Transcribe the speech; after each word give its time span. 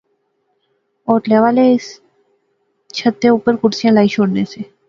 ہوٹلے 1.09 1.37
والے 1.43 1.61
اس 1.73 1.85
چھتے 2.95 3.27
اوپر 3.35 3.53
کرسیاں 3.61 3.93
لائی 3.95 4.07
شوڑنے 4.15 4.43
سے 4.53 4.61